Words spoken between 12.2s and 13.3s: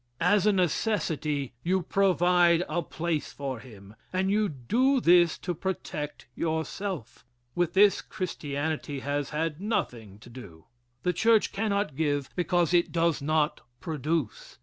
because it does